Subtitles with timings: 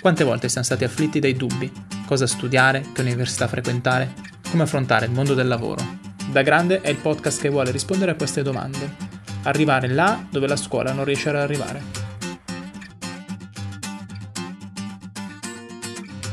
[0.00, 1.72] Quante volte siamo stati afflitti dai dubbi?
[2.06, 2.84] Cosa studiare?
[2.92, 4.14] Che università frequentare?
[4.48, 5.84] Come affrontare il mondo del lavoro?
[6.30, 8.94] Da Grande è il podcast che vuole rispondere a queste domande.
[9.42, 11.82] Arrivare là dove la scuola non riesce ad arrivare.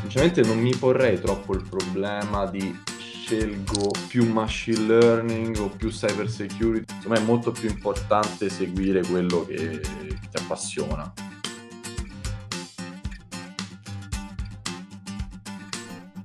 [0.01, 6.29] Sinceramente non mi porrei troppo il problema di scelgo più machine learning o più cyber
[6.29, 6.85] security.
[6.99, 11.11] Secondo me è molto più importante seguire quello che, ti appassiona.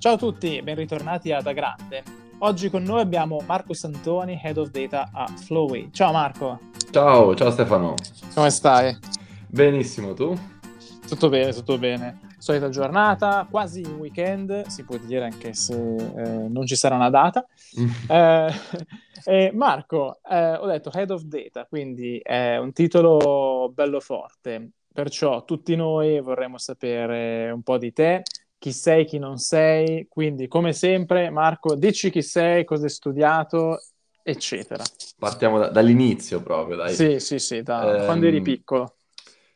[0.01, 2.01] Ciao a tutti, ben ritornati a Da Grande.
[2.39, 5.91] Oggi con noi abbiamo Marco Santoni, Head of Data a Floway.
[5.91, 6.59] Ciao Marco.
[6.89, 7.93] Ciao, ciao Stefano.
[8.33, 8.97] Come stai?
[9.47, 10.35] Benissimo, tu?
[11.07, 12.19] Tutto bene, tutto bene.
[12.39, 17.45] Solita giornata, quasi weekend, si può dire anche se eh, non ci sarà una data.
[18.09, 18.51] eh,
[19.25, 25.45] eh, Marco, eh, ho detto Head of Data, quindi è un titolo bello forte, perciò
[25.45, 28.23] tutti noi vorremmo sapere un po' di te,
[28.61, 30.05] chi sei, chi non sei.
[30.07, 33.81] Quindi, come sempre, Marco, dici chi sei, cosa hai studiato,
[34.21, 34.83] eccetera.
[35.17, 36.93] Partiamo da, dall'inizio proprio, dai.
[36.93, 38.97] Sì, sì, sì, da um, quando eri piccolo.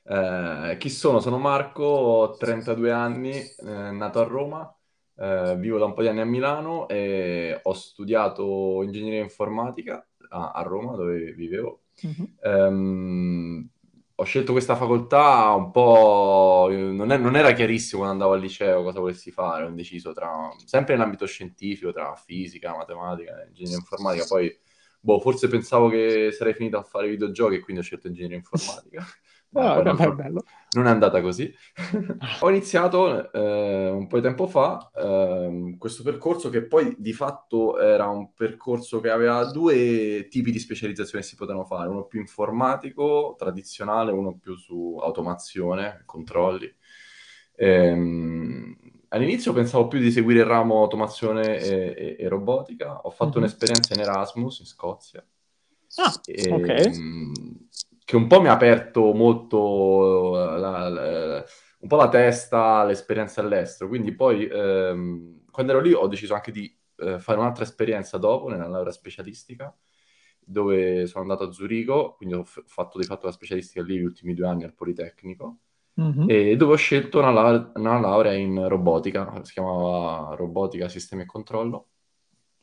[0.08, 1.20] Eh, chi sono?
[1.20, 4.76] Sono Marco, ho 32 anni, eh, nato a Roma,
[5.18, 10.50] eh, vivo da un po' di anni a Milano e ho studiato ingegneria informatica a,
[10.50, 11.82] a Roma, dove vivevo.
[12.04, 13.66] Mm-hmm.
[14.18, 16.68] Ho scelto questa facoltà un po'...
[16.72, 20.50] Non, è, non, era chiarissimo quando andavo al liceo cosa volessi fare, ho indeciso tra...
[20.64, 24.58] sempre in ambito scientifico, tra fisica, matematica, ingegneria informatica, poi
[25.02, 29.06] boh, forse pensavo che sarei finito a fare videogiochi e quindi ho scelto ingegneria informatica.
[29.58, 30.44] Oh, non, è bello.
[30.72, 31.54] non è andata così.
[32.42, 37.80] Ho iniziato eh, un po' di tempo fa eh, questo percorso che poi di fatto
[37.80, 42.20] era un percorso che aveva due tipi di specializzazioni che si potevano fare, uno più
[42.20, 46.74] informatico, tradizionale, uno più su automazione, controlli.
[47.56, 48.76] Ehm,
[49.10, 53.38] all'inizio pensavo più di seguire il ramo automazione e, e, e robotica, ho fatto mm-hmm.
[53.38, 55.26] un'esperienza in Erasmus in Scozia.
[55.96, 56.68] Ah, e, ok.
[56.68, 57.34] Ehm,
[58.06, 61.46] che un po' mi ha aperto molto eh, la, la,
[61.80, 63.90] un po' la testa all'esperienza all'estero.
[63.90, 68.48] Quindi poi, ehm, quando ero lì, ho deciso anche di eh, fare un'altra esperienza dopo,
[68.48, 69.76] nella laurea specialistica,
[70.40, 74.04] dove sono andato a Zurigo, quindi ho f- fatto di fatto la specialistica lì gli
[74.04, 75.58] ultimi due anni al Politecnico,
[76.00, 76.30] mm-hmm.
[76.30, 81.26] e dove ho scelto una, la- una laurea in robotica, si chiamava Robotica, Sistemi e
[81.26, 81.88] Controllo.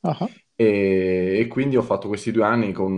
[0.02, 0.28] Uh-huh.
[0.54, 2.90] E, e, quindi ho fatto questi due anni con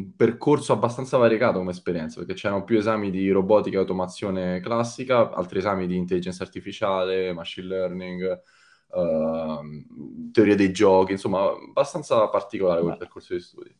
[0.00, 5.30] un percorso abbastanza variegato come esperienza, perché c'erano più esami di robotica e automazione classica,
[5.30, 8.40] altri esami di intelligenza artificiale, machine learning,
[8.88, 13.76] uh, teoria dei giochi, insomma, abbastanza particolare quel percorso di studi.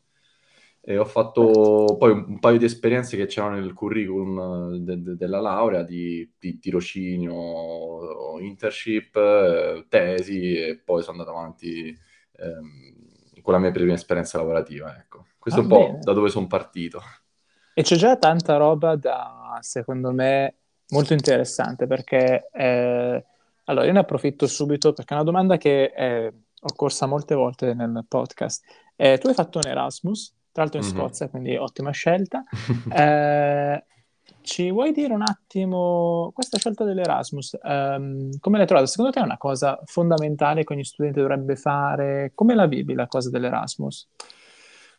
[0.82, 5.40] E ho fatto poi un, paio di esperienze che c'erano nel curriculum de- de- della
[5.40, 11.94] laurea di, di tirocinio, internship, eh, tesi e poi sono andato avanti
[12.36, 14.96] ehm, con la mia prima esperienza lavorativa.
[14.98, 15.26] Ecco.
[15.40, 15.92] Questo ah, è un bene.
[15.92, 17.00] po' da dove sono partito.
[17.72, 20.54] E c'è già tanta roba da, secondo me,
[20.90, 23.24] molto interessante perché, eh,
[23.64, 26.30] allora io ne approfitto subito perché è una domanda che è
[26.62, 28.64] occorsa molte volte nel podcast.
[28.96, 30.96] Eh, tu hai fatto un Erasmus, tra l'altro in mm-hmm.
[30.96, 32.42] Scozia, quindi ottima scelta.
[32.92, 33.84] eh,
[34.42, 37.58] ci vuoi dire un attimo questa scelta dell'Erasmus?
[37.62, 38.86] Um, come l'hai trovata?
[38.86, 42.32] Secondo te è una cosa fondamentale che ogni studente dovrebbe fare?
[42.34, 44.08] Come la vivi la cosa dell'Erasmus?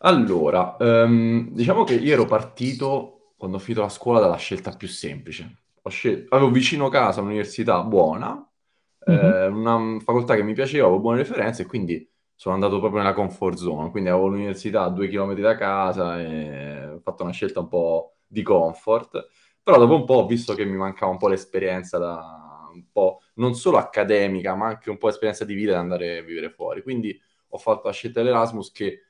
[0.04, 4.88] Allora, um, diciamo che io ero partito quando ho finito la scuola dalla scelta più
[4.88, 5.58] semplice.
[5.88, 8.48] Scel- avevo vicino casa un'università buona,
[9.10, 9.26] mm-hmm.
[9.26, 13.14] eh, una facoltà che mi piaceva, avevo buone referenze e quindi sono andato proprio nella
[13.14, 13.92] comfort zone.
[13.92, 18.16] Quindi avevo l'università a due chilometri da casa e ho fatto una scelta un po'
[18.26, 19.28] di comfort,
[19.62, 23.20] però dopo un po' ho visto che mi mancava un po' l'esperienza da un po'
[23.36, 26.82] non solo accademica, ma anche un po' l'esperienza di vita da andare a vivere fuori.
[26.82, 27.20] Quindi
[27.50, 29.02] ho fatto la scelta dell'Erasmus che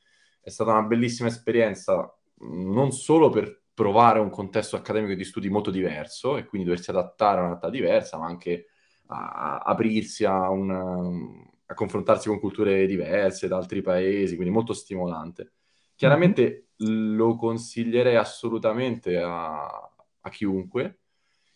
[0.42, 5.72] è stata una bellissima esperienza non solo per provare un contesto accademico di studi molto
[5.72, 8.68] diverso e quindi doversi adattare a una realtà diversa, ma anche
[9.08, 10.70] a, aprirsi a, un,
[11.66, 15.54] a confrontarsi con culture diverse da altri paesi, quindi molto stimolante.
[15.96, 17.16] Chiaramente mm-hmm.
[17.16, 21.00] lo consiglierei assolutamente a, a chiunque,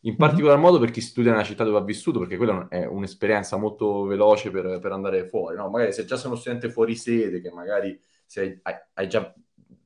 [0.01, 0.17] in mhm.
[0.17, 4.03] particolar modo per chi studia nella città dove ha vissuto, perché quella è un'esperienza molto
[4.03, 5.57] veloce per, per andare fuori.
[5.57, 5.69] No?
[5.69, 9.33] Magari se già sei uno studente fuori sede, che magari sei, hai, hai, già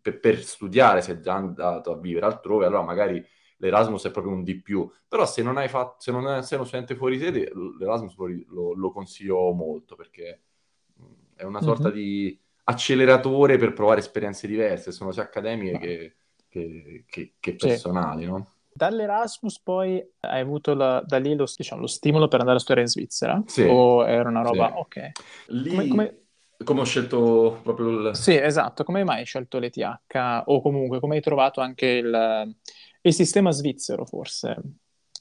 [0.02, 3.24] per, per, studiare, sei già andato a vivere altrove, allora magari
[3.58, 4.90] l'Erasmus è proprio un di più.
[5.08, 8.16] Però se non, hai fatto, se non sei uno studente fuori sede, l'Erasmus
[8.48, 10.42] lo, lo, consiglio molto, perché
[11.36, 11.98] è una sorta mm-hmm.
[11.98, 16.16] di acceleratore per provare esperienze diverse, sono sia accademiche che,
[16.48, 18.30] che, che, che personali, sì.
[18.30, 18.54] no?
[18.80, 22.88] dall'Erasmus poi hai avuto la, da lì lo, diciamo, lo, stimolo per andare a studiare
[22.88, 23.44] in Svizzera?
[23.46, 23.64] Sì.
[23.64, 24.68] O era una roba...
[24.68, 24.74] Sì.
[24.78, 25.12] Ok.
[25.48, 25.70] Lì...
[25.70, 26.22] Come, come...
[26.64, 28.16] come ho scelto proprio il...
[28.16, 28.84] Sì, esatto.
[28.84, 30.44] Come mai hai scelto l'ETH?
[30.46, 32.56] O comunque, come hai trovato anche il,
[33.02, 34.58] il sistema svizzero, forse?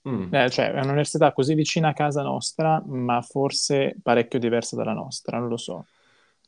[0.08, 0.32] Mm.
[0.34, 5.38] Eh, cioè, è un'università così vicina a casa nostra, ma forse parecchio diversa dalla nostra,
[5.38, 5.86] non lo so.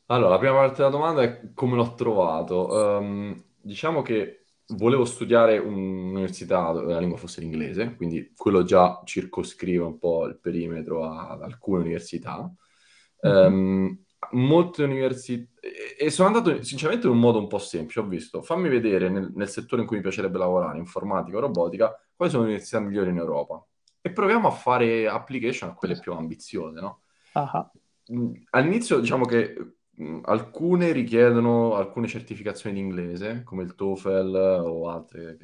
[0.07, 2.67] Allora, la prima parte della domanda è come l'ho trovato.
[2.67, 4.45] Um, diciamo che
[4.75, 10.37] volevo studiare un'università dove la lingua fosse l'inglese, quindi quello già circoscrive un po' il
[10.37, 12.51] perimetro ad alcune università.
[13.25, 13.93] Mm-hmm.
[14.33, 15.49] Molte università
[15.97, 17.99] e sono andato sinceramente in un modo un po' semplice.
[17.99, 21.95] Ho visto, fammi vedere nel, nel, settore in cui mi piacerebbe lavorare, informatica o robotica,
[22.15, 23.63] quali sono le università migliori in Europa
[24.01, 27.01] e proviamo a fare application a quelle più ambiziose, no?
[27.33, 28.41] Uh-huh.
[28.49, 29.55] All'inizio diciamo che
[30.23, 35.37] alcune richiedono alcune certificazioni di inglese, come il TOEFL o altre,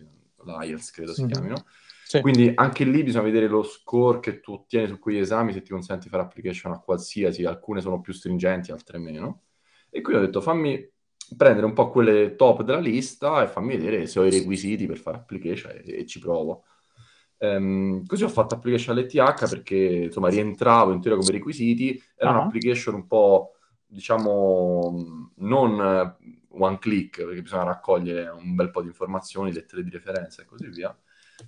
[0.44, 1.32] l'IELTS credo si mm-hmm.
[1.32, 1.66] chiamino.
[2.08, 2.22] Sì.
[2.22, 5.72] Quindi anche lì bisogna vedere lo score che tu ottieni su quegli esami se ti
[5.72, 9.42] consenti di fare application a qualsiasi, alcune sono più stringenti, altre meno.
[9.90, 10.90] E quindi ho detto fammi
[11.36, 15.00] prendere un po' quelle top della lista e fammi vedere se ho i requisiti per
[15.00, 16.64] fare application e, e ci provo.
[17.40, 22.38] Um, così ho fatto application all'ETH perché insomma rientravo in teoria come requisiti, era uh-huh.
[22.38, 26.16] un'application un po' diciamo, non
[26.50, 30.70] one click, perché bisogna raccogliere un bel po' di informazioni, lettere di referenza e così
[30.70, 30.98] via.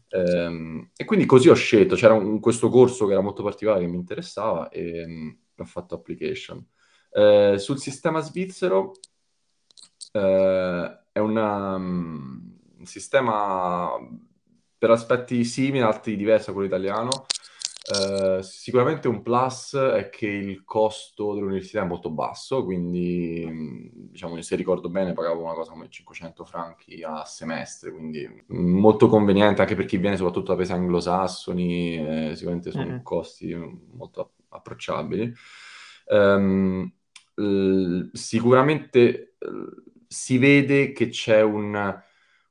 [0.09, 3.87] Ehm, e quindi così ho scelto, c'era un, questo corso che era molto particolare che
[3.87, 6.65] mi interessava e um, ho fatto application.
[7.11, 8.93] Eh, sul sistema svizzero
[10.11, 13.91] eh, è una, um, un sistema
[14.77, 17.25] per aspetti simili, altri diversi da quello italiano,
[17.89, 24.55] Uh, sicuramente un plus è che il costo dell'università è molto basso, quindi diciamo se
[24.55, 29.85] ricordo bene pagavo una cosa come 500 franchi a semestre, quindi molto conveniente anche per
[29.85, 31.97] chi viene soprattutto da paesi anglosassoni,
[32.29, 33.01] eh, sicuramente sono mm-hmm.
[33.01, 33.55] costi
[33.93, 35.33] molto approcciabili.
[36.09, 36.91] Um,
[37.35, 39.65] l- sicuramente l-
[40.07, 42.01] si vede che c'è un,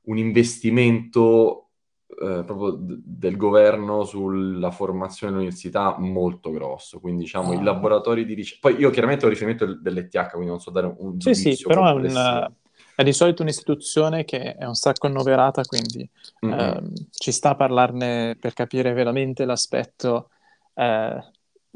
[0.01, 1.68] un investimento
[2.09, 7.63] eh, proprio d- del governo sulla formazione dell'università molto grosso, quindi diciamo i ah.
[7.63, 8.69] laboratori di ricerca.
[8.69, 11.93] Poi io chiaramente ho riferimento dell'ETH, quindi non so dare un Sì, sì, però è,
[11.93, 12.51] un,
[12.95, 16.09] è, di solito un'istituzione che è un sacco annoverata, quindi
[16.45, 16.59] mm-hmm.
[16.59, 20.29] eh, ci sta a parlarne per capire veramente l'aspetto,
[20.73, 21.23] eh,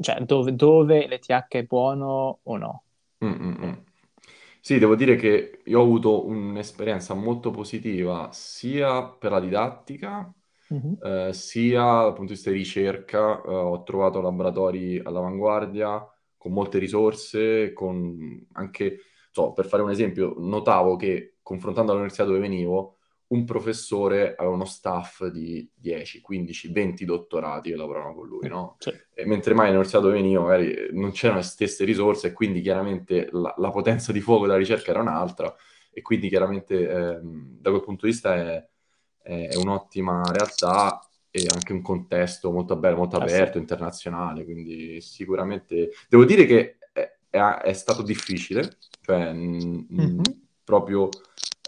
[0.00, 2.82] cioè dove, dove l'ETH è buono o no.
[3.24, 3.72] Mm-hmm.
[4.66, 10.32] Sì, devo dire che io ho avuto un'esperienza molto positiva sia per la didattica,
[10.70, 10.94] Mhm.
[11.00, 13.42] eh, sia dal punto di vista di ricerca.
[13.42, 16.02] Eh, ho trovato laboratori all'avanguardia,
[16.38, 19.00] con molte risorse, con anche,
[19.30, 23.00] so, per fare un esempio, notavo che confrontando l'università dove venivo,
[23.34, 28.76] un professore aveva uno staff di 10, 15, 20 dottorati che lavoravano con lui, no?
[28.78, 28.92] Sì.
[29.26, 33.52] mentre mai all'università dove venivo magari non c'erano le stesse risorse e quindi chiaramente la,
[33.58, 35.54] la potenza di fuoco della ricerca era un'altra
[35.92, 38.66] e quindi chiaramente ehm, da quel punto di vista è,
[39.22, 41.00] è, è, un'ottima realtà
[41.30, 43.58] e anche un contesto molto bello, molto aperto, ah, sì.
[43.58, 50.20] internazionale, quindi sicuramente devo dire che è, è stato difficile, cioè mm-hmm.
[50.62, 51.08] proprio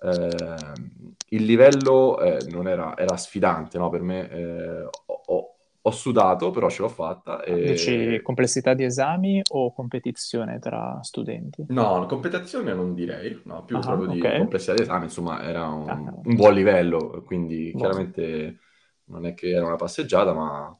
[0.02, 3.88] eh, il livello eh, non era, era, sfidante no?
[3.88, 4.30] per me.
[4.30, 5.50] Eh, ho,
[5.80, 7.42] ho, sudato, però ce l'ho fatta.
[7.42, 7.62] E...
[7.62, 11.64] Dici complessità di esami o competizione tra studenti?
[11.68, 14.32] No, competizione non direi, no, più ah, proprio okay.
[14.32, 17.82] di complessità di esami, insomma, era un, ah, un buon livello, quindi buon.
[17.82, 18.58] chiaramente
[19.06, 20.76] non è che era una passeggiata, ma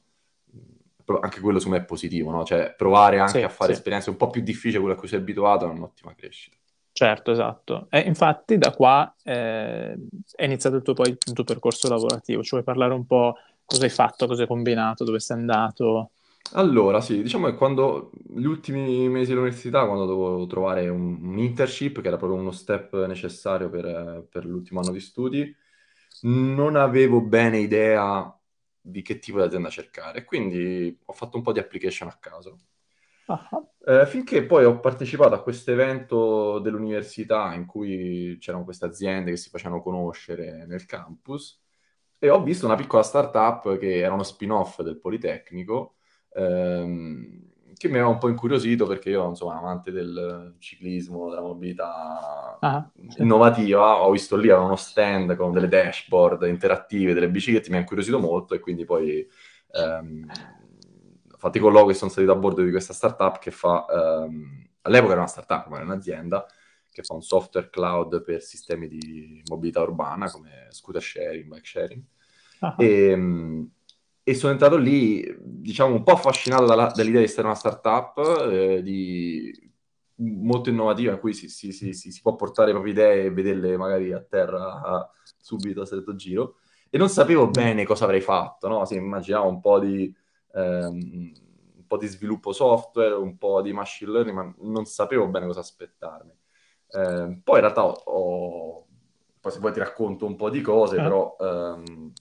[1.21, 2.43] anche quello secondo me è positivo, no?
[2.43, 3.77] Cioè provare anche sì, a fare sì.
[3.77, 6.57] esperienze un po' più difficili, quelle a cui sei abituato, è un'ottima crescita.
[6.97, 7.85] Certo, esatto.
[7.91, 9.95] E infatti da qua eh,
[10.35, 12.41] è iniziato il tuo, poi, il tuo percorso lavorativo.
[12.41, 13.35] Ci vuoi parlare un po'
[13.65, 16.09] cosa hai fatto, cosa hai combinato, dove sei andato?
[16.53, 22.01] Allora, sì, diciamo che quando gli ultimi mesi dell'università, quando dovevo trovare un, un internship,
[22.01, 25.55] che era proprio uno step necessario per, per l'ultimo anno di studi,
[26.21, 28.35] non avevo bene idea
[28.81, 30.23] di che tipo di azienda cercare.
[30.23, 32.57] Quindi ho fatto un po' di application a caso.
[33.27, 33.67] Uh-huh.
[33.85, 39.37] Eh, finché poi ho partecipato a questo evento dell'università in cui c'erano queste aziende che
[39.37, 41.61] si facevano conoscere nel campus
[42.17, 45.95] e ho visto una piccola startup che era uno spin-off del Politecnico
[46.33, 52.57] ehm, che mi aveva un po' incuriosito perché io sono amante del ciclismo, della mobilità
[52.59, 53.21] ah, sì.
[53.21, 58.19] innovativa, ho visto lì uno stand con delle dashboard interattive, delle biciclette, mi ha incuriosito
[58.19, 59.27] molto e quindi poi
[59.73, 60.25] ehm,
[61.37, 65.21] Infatti con Logo sono salito a bordo di questa startup che fa, ehm, all'epoca era
[65.21, 66.47] una startup, ma era un'azienda,
[66.91, 72.03] che fa un software cloud per sistemi di mobilità urbana come scooter sharing, bike sharing.
[72.59, 72.73] uh-huh.
[72.79, 73.67] e,
[74.23, 78.17] e, sono entrato lì, diciamo, un po' affascinato dalla, dall'idea di essere una startup
[78.51, 79.71] eh, di,
[80.15, 83.77] molto innovativa in cui si, si, si, si, può portare le proprie idee e vederle
[83.77, 86.55] magari a terra a, subito a stretto giro.
[86.89, 88.85] E non sapevo bene cosa avrei fatto, no?
[88.85, 90.11] Si immaginavo un po' di...
[90.57, 91.31] Ehm,
[91.77, 95.59] un po' di sviluppo software, un po' di machine learning, ma non sapevo bene cosa
[95.61, 96.31] aspettarmi.
[96.89, 98.87] Eh, poi in realtà ho, ho,
[99.39, 101.01] poi se vuoi ti racconto un po' di cose, eh.
[101.01, 102.11] però ehm,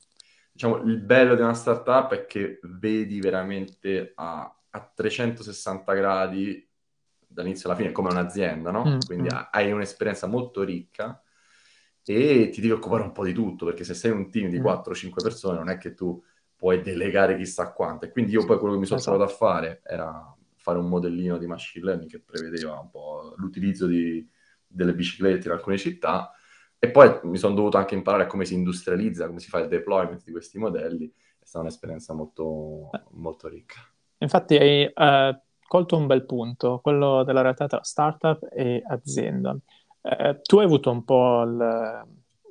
[0.52, 6.68] diciamo il bello di una startup è che vedi veramente a, a 360 gradi
[7.26, 8.84] dall'inizio alla fine come un'azienda, no?
[8.84, 9.38] Mm, Quindi mm.
[9.50, 11.20] hai un'esperienza molto ricca
[12.04, 14.64] e ti devi occupare un po' di tutto, perché se sei un team di mm.
[14.64, 16.22] 4-5 persone non è che tu
[16.56, 18.06] puoi delegare chissà quanto.
[18.06, 19.16] E quindi io poi quello che mi sono esatto.
[19.16, 20.36] trovato a fare era
[20.66, 24.28] fare un modellino di machine learning che prevedeva un po' l'utilizzo di,
[24.66, 26.32] delle biciclette in alcune città
[26.76, 30.24] e poi mi sono dovuto anche imparare come si industrializza, come si fa il deployment
[30.24, 31.06] di questi modelli.
[31.06, 33.80] È stata un'esperienza molto, molto ricca.
[34.18, 39.56] Infatti hai uh, colto un bel punto, quello della realtà tra startup e azienda.
[40.00, 42.04] Uh, tu hai avuto un po' l-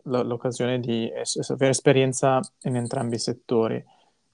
[0.03, 1.11] l'occasione di
[1.49, 3.83] avere esperienza in entrambi i settori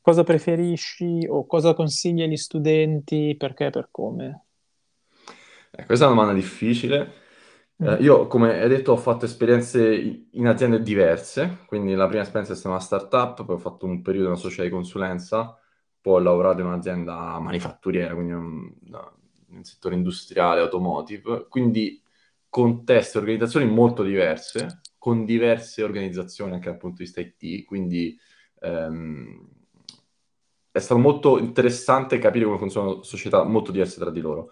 [0.01, 4.45] cosa preferisci o cosa consigli agli studenti, perché e per come?
[5.71, 7.13] Eh, questa è una domanda difficile.
[7.81, 7.87] Mm.
[7.87, 12.53] Eh, io, come hai detto, ho fatto esperienze in aziende diverse, quindi la prima esperienza
[12.53, 15.57] è stata una startup, poi ho fatto un periodo in una società di consulenza,
[16.01, 18.73] poi ho lavorato in un'azienda manifatturiera, quindi un,
[19.47, 22.01] nel settore industriale, automotive, quindi
[22.49, 28.17] contesti e organizzazioni molto diverse, con diverse organizzazioni anche dal punto di vista IT, quindi
[28.59, 29.49] ehm,
[30.71, 34.51] è stato molto interessante capire come funzionano società molto diverse tra di loro.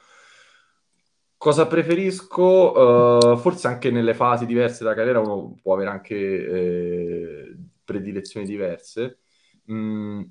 [1.38, 2.44] Cosa preferisco?
[2.44, 9.20] Uh, forse anche nelle fasi diverse della carriera uno può avere anche eh, predilezioni diverse.
[9.72, 10.22] Mm,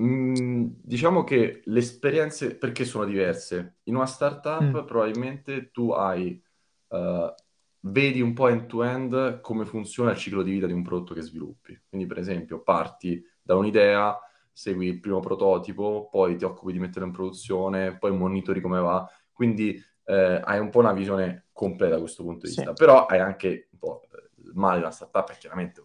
[0.00, 3.80] mm, diciamo che le esperienze, perché sono diverse?
[3.84, 4.86] In una startup mm.
[4.86, 6.42] probabilmente tu hai,
[6.88, 7.34] uh,
[7.80, 11.78] vedi un po' end-to-end come funziona il ciclo di vita di un prodotto che sviluppi.
[11.86, 14.18] Quindi per esempio parti da un'idea,
[14.60, 19.10] segui il primo prototipo, poi ti occupi di metterlo in produzione, poi monitori come va.
[19.32, 22.68] Quindi eh, hai un po' una visione completa da questo punto di vista.
[22.68, 22.72] Sì.
[22.74, 24.02] Però hai anche un po'
[24.44, 25.82] il male di una startup, è chiaramente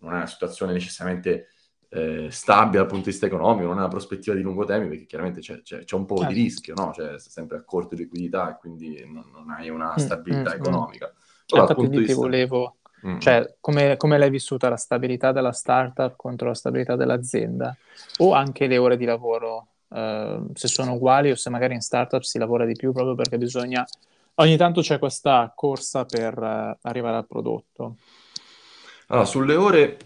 [0.00, 1.48] non è una situazione necessariamente
[1.88, 5.06] eh, stabile dal punto di vista economico, non è una prospettiva di lungo termine, perché
[5.06, 6.34] chiaramente c'è, c'è, c'è un po' certo.
[6.34, 6.92] di rischio, no?
[6.92, 10.50] Cioè, sei sempre a corto di liquidità e quindi non, non hai una mm, stabilità
[10.50, 10.60] mm, mm.
[10.60, 11.06] economica.
[11.06, 11.46] Mm.
[11.46, 12.14] Però, Infatti, ti vista...
[12.14, 12.76] volevo
[13.06, 13.18] Mm.
[13.18, 17.76] Cioè, come, come, l'hai vissuta la stabilità della startup contro la stabilità dell'azienda?
[18.18, 22.22] O anche le ore di lavoro, eh, se sono uguali o se magari in startup
[22.22, 23.84] si lavora di più proprio perché bisogna...
[24.40, 27.96] Ogni tanto c'è questa corsa per uh, arrivare al prodotto.
[29.08, 29.96] Allora, sulle ore,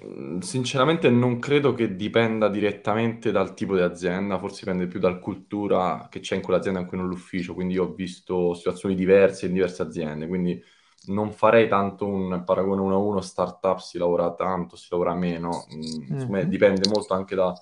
[0.40, 6.06] sinceramente non credo che dipenda direttamente dal tipo di azienda, forse dipende più dalla cultura
[6.08, 10.28] che c'è in quell'azienda anche in l'ufficio, quindi ho visto situazioni diverse in diverse aziende,
[10.28, 10.62] quindi
[11.06, 15.66] non farei tanto un paragone uno a uno, startup si lavora tanto, si lavora meno,
[15.74, 16.48] mm-hmm.
[16.48, 17.52] dipende molto anche da,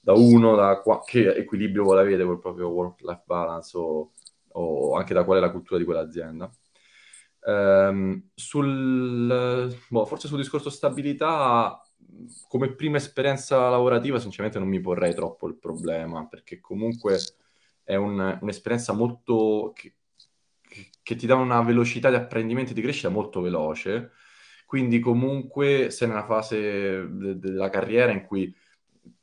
[0.00, 4.12] da uno, da qua, che equilibrio vuole avere col proprio work-life balance o,
[4.52, 6.50] o, anche da qual è la cultura di quell'azienda.
[7.46, 11.80] Um, sul, boh, forse sul discorso stabilità,
[12.48, 17.18] come prima esperienza lavorativa, sinceramente non mi porrei troppo il problema, perché comunque
[17.82, 19.72] è un, un'esperienza molto...
[19.74, 19.94] Che,
[21.02, 24.12] che ti dà una velocità di apprendimento e di crescita molto veloce.
[24.66, 28.54] Quindi comunque sei nella fase de- della carriera in cui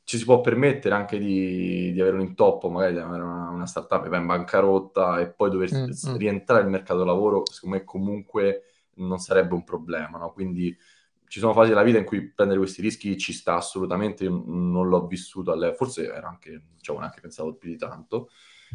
[0.04, 3.66] ci si può permettere anche di, di avere un intoppo, magari di avere una, una
[3.66, 6.16] startup che va in bancarotta e poi dover mm, mm.
[6.16, 8.62] rientrare nel mercato del lavoro, secondo me comunque
[8.94, 10.32] non sarebbe un problema, no?
[10.32, 10.76] Quindi
[11.26, 15.06] ci sono fasi della vita in cui prendere questi rischi ci sta assolutamente, non l'ho
[15.06, 18.28] vissuto all'epoca, forse era anche, diciamo, neanche pensavo più di tanto,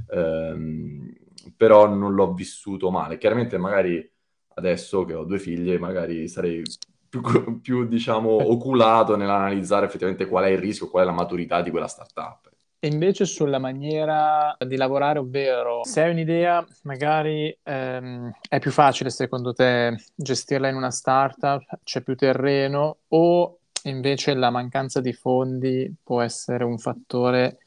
[0.10, 1.14] ehm,
[1.56, 3.18] però non l'ho vissuto male.
[3.18, 4.10] Chiaramente magari
[4.56, 6.64] adesso che ho due figlie, magari sarei
[7.10, 7.22] più,
[7.62, 11.88] più diciamo, oculato nell'analizzare effettivamente qual è il rischio, qual è la maturità di quella
[11.88, 12.50] startup.
[12.80, 19.10] E invece sulla maniera di lavorare, ovvero se hai un'idea, magari ehm, è più facile
[19.10, 25.92] secondo te gestirla in una startup, c'è più terreno o invece la mancanza di fondi
[26.04, 27.58] può essere un fattore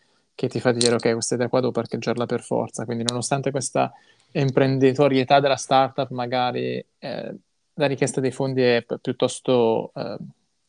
[0.40, 2.87] che ti fa dire ok, questa idea qua devo parcheggiarla per forza.
[2.87, 3.92] Quindi nonostante questa
[4.32, 7.37] imprenditorietà della startup, magari eh,
[7.75, 10.16] la richiesta dei fondi è piuttosto eh,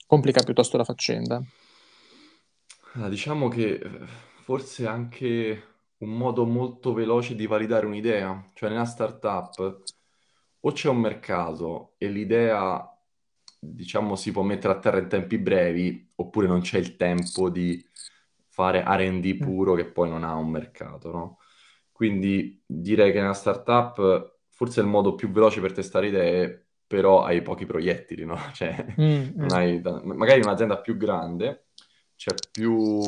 [0.05, 1.41] complica piuttosto la faccenda.
[3.07, 3.99] diciamo che eh,
[4.43, 5.63] forse anche
[5.99, 9.83] un modo molto veloce di validare un'idea, cioè nella startup
[10.59, 12.85] o c'è un mercato e l'idea
[13.57, 17.81] diciamo, si può mettere a terra in tempi brevi, oppure non c'è il tempo di
[18.51, 19.39] fare R&D mm.
[19.39, 21.37] puro che poi non ha un mercato, no?
[21.91, 27.23] Quindi direi che nella startup forse è il modo più veloce per testare idee, però
[27.23, 28.37] hai pochi proiettili, no?
[28.53, 29.47] Cioè, mm, mm.
[29.49, 31.67] Hai, magari un'azienda più grande
[32.15, 33.01] c'è più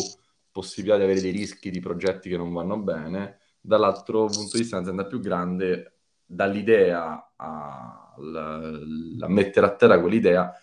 [0.50, 4.78] possibilità di avere dei rischi di progetti che non vanno bene, dall'altro punto di vista
[4.78, 10.54] un'azienda più grande, dall'idea a, a mettere a terra quell'idea,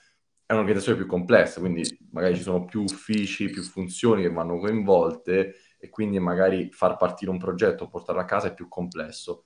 [0.51, 5.55] è un'organizzazione più complessa, quindi magari ci sono più uffici, più funzioni che vanno coinvolte
[5.79, 9.45] e quindi magari far partire un progetto o portarlo a casa è più complesso,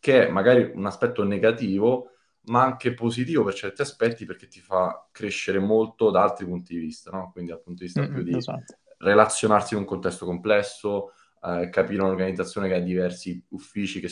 [0.00, 2.12] che è magari un aspetto negativo,
[2.44, 6.80] ma anche positivo per certi aspetti perché ti fa crescere molto da altri punti di
[6.80, 7.32] vista, no?
[7.32, 8.78] Quindi dal punto di vista mm-hmm, più di esatto.
[8.96, 14.08] relazionarsi in un contesto complesso, eh, capire un'organizzazione che ha diversi uffici che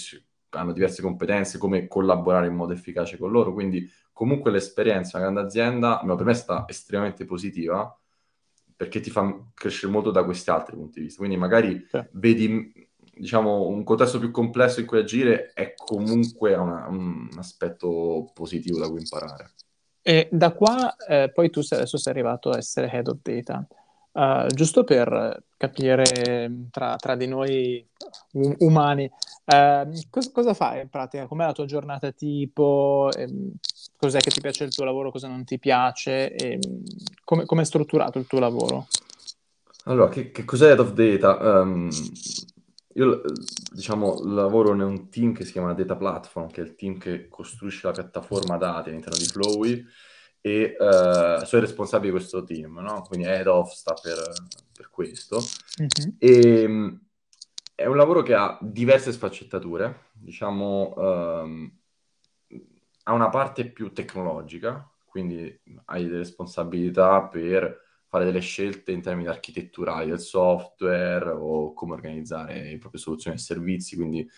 [0.54, 3.52] hanno diverse competenze, come collaborare in modo efficace con loro.
[3.52, 7.96] Quindi comunque l'esperienza una grande azienda, per me è stata estremamente positiva
[8.76, 11.20] perché ti fa crescere molto da questi altri punti di vista.
[11.20, 12.04] Quindi magari sì.
[12.12, 18.78] vedi diciamo, un contesto più complesso in cui agire è comunque una, un aspetto positivo
[18.78, 19.52] da cui imparare.
[20.02, 23.66] E da qua eh, poi tu adesso sei arrivato a essere head of data.
[24.14, 26.04] Uh, giusto per capire
[26.70, 27.84] tra, tra di noi
[28.34, 29.10] um, umani,
[29.46, 31.26] uh, cos- cosa fai in pratica?
[31.26, 33.08] Com'è la tua giornata tipo?
[33.16, 33.54] Ehm,
[33.96, 35.10] cos'è che ti piace del tuo lavoro?
[35.10, 36.32] Cosa non ti piace?
[36.32, 36.84] E, mm,
[37.24, 38.86] come, come è strutturato il tuo lavoro?
[39.86, 41.60] Allora, che, che cos'è Head of Data?
[41.62, 41.90] Um,
[42.94, 43.20] io,
[43.72, 47.26] diciamo, lavoro in un team che si chiama Data Platform, che è il team che
[47.28, 49.84] costruisce la piattaforma dati all'interno di Flowy,
[50.46, 53.00] e uh, sono responsabile di questo team, no?
[53.00, 54.18] Quindi head of sta per,
[54.76, 55.40] per questo.
[55.80, 56.16] Mm-hmm.
[56.18, 56.98] E,
[57.74, 61.72] è un lavoro che ha diverse sfaccettature, diciamo, um,
[63.04, 69.28] ha una parte più tecnologica, quindi hai delle responsabilità per fare delle scelte in termini
[69.28, 74.28] architetturali del software o come organizzare le proprie soluzioni e servizi, quindi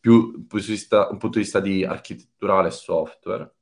[0.00, 3.54] più di vista, un punto di, vista di architetturale e software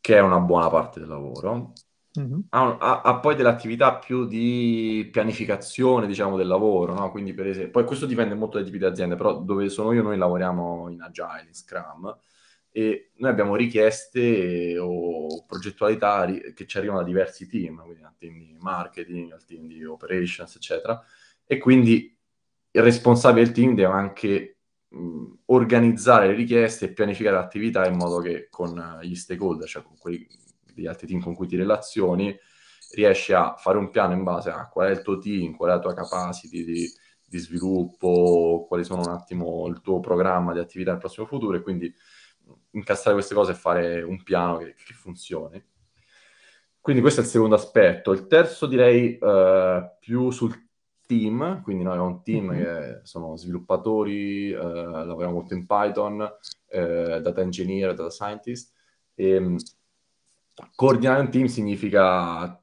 [0.00, 1.72] che è una buona parte del lavoro.
[2.18, 2.40] Mm-hmm.
[2.50, 7.10] Ha, ha, ha, poi delle attività più di pianificazione, diciamo, del lavoro, no?
[7.10, 10.02] Quindi, per esempio, poi questo dipende molto dai tipi di aziende, però dove sono io
[10.02, 12.16] noi lavoriamo in Agile, in Scrum,
[12.70, 18.38] e noi abbiamo richieste o progettualità che ci arrivano da diversi team, quindi al team
[18.38, 21.00] di marketing, al team di operations, eccetera,
[21.46, 22.16] e quindi
[22.70, 24.57] il responsabile del team deve anche
[24.88, 29.96] mh, organizzare le richieste e pianificare l'attività in modo che con gli stakeholder, cioè con
[29.98, 30.26] quelli
[30.74, 32.36] degli altri team con cui ti relazioni,
[32.92, 35.74] riesci a fare un piano in base a qual è il tuo team, qual è
[35.74, 36.90] la tua capacity di,
[37.26, 41.62] di sviluppo, quali sono un attimo il tuo programma di attività nel prossimo futuro e
[41.62, 41.92] quindi
[42.70, 45.62] incastrare queste cose e fare un piano che, che funzioni.
[46.80, 48.12] Quindi questo è il secondo aspetto.
[48.12, 50.67] Il terzo direi uh, più sul
[51.08, 52.62] team, quindi noi abbiamo un team mm-hmm.
[52.62, 56.20] che sono sviluppatori, eh, lavoriamo molto in Python,
[56.68, 58.74] eh, data engineer, data scientist,
[59.14, 59.56] e ehm,
[60.74, 62.62] coordinare un team significa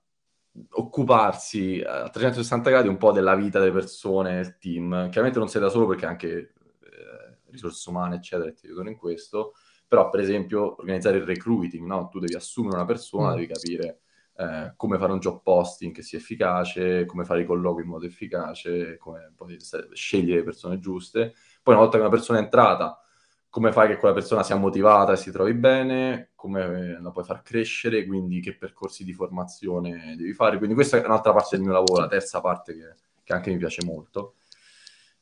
[0.69, 5.09] occuparsi a 360 gradi un po' della vita delle persone nel team.
[5.09, 9.53] Chiaramente non sei da solo perché anche eh, risorse umane, eccetera, ti aiutano in questo,
[9.87, 12.09] però per esempio organizzare il recruiting, no?
[12.09, 13.33] Tu devi assumere una persona, mm.
[13.33, 13.99] devi capire
[14.37, 18.05] eh, come fare un job posting che sia efficace, come fare i colloqui in modo
[18.05, 19.57] efficace, come poi
[19.93, 21.33] scegliere le persone giuste.
[21.63, 22.99] Poi una volta che una persona è entrata,
[23.49, 27.41] come fai che quella persona sia motivata e si trovi bene, come la puoi far
[27.41, 30.57] crescere, quindi che percorsi di formazione devi fare.
[30.57, 32.93] Quindi questa è un'altra parte del mio lavoro, la terza parte che,
[33.23, 34.35] che anche mi piace molto.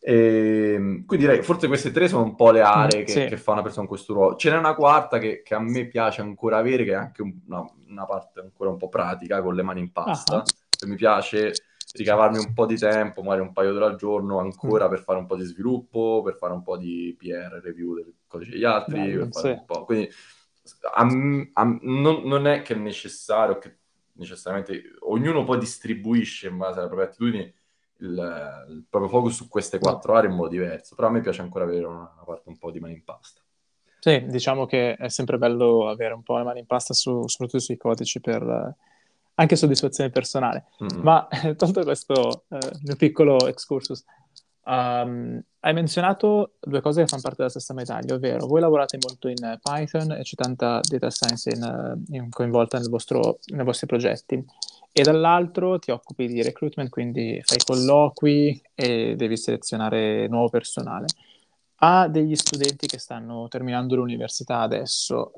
[0.05, 3.25] E, ehm, quindi direi, forse queste tre sono un po' le aree che, sì.
[3.25, 4.35] che fa una persona in questo ruolo.
[4.35, 7.65] Ce n'è una quarta che, che, a me piace ancora avere, che è anche una,
[7.87, 10.37] una parte ancora un po' pratica, con le mani in pasta.
[10.37, 10.43] Uh-huh.
[10.69, 11.53] Cioè, mi piace
[11.93, 14.89] ricavarmi un po' di tempo, magari un paio d'ore al giorno ancora mm.
[14.89, 18.51] per fare un po' di sviluppo, per fare un po' di PR, review del codice
[18.51, 19.55] degli altri, Bello, sì.
[19.85, 20.09] Quindi
[20.93, 21.01] a,
[21.53, 23.77] a, non, non, è che è necessario che
[24.13, 27.53] necessariamente ognuno poi distribuisce in base alle proprie attitudini
[28.03, 31.41] il, il proprio focus su queste quattro aree in modo diverso, però a me piace
[31.41, 33.41] ancora avere una, una parte un po' di mani in pasta.
[33.99, 37.63] Sì, diciamo che è sempre bello avere un po' le mani in pasta, su, soprattutto
[37.63, 38.75] sui codici, per
[39.35, 40.65] anche soddisfazione personale.
[40.83, 41.01] Mm-hmm.
[41.01, 44.03] Ma tolto questo eh, mio piccolo excursus,
[44.65, 49.29] um, hai menzionato due cose che fanno parte della stessa medaglia, ovvero voi lavorate molto
[49.29, 54.45] in Python e c'è tanta data science in, in coinvolta vostro, nei vostri progetti
[54.95, 61.07] e dall'altro ti occupi di recruitment, quindi fai colloqui e devi selezionare nuovo personale.
[61.77, 65.33] A degli studenti che stanno terminando l'università adesso,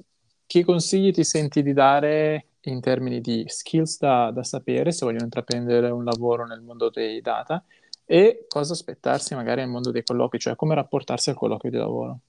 [0.45, 5.23] che consigli ti senti di dare in termini di skills da, da sapere se vogliono
[5.23, 7.63] intraprendere un lavoro nel mondo dei data
[8.03, 12.19] e cosa aspettarsi magari nel mondo dei colloqui, cioè come rapportarsi al colloquio di lavoro.